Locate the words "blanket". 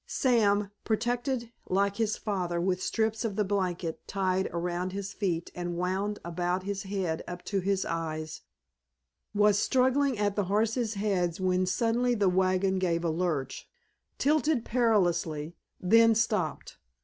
3.43-4.01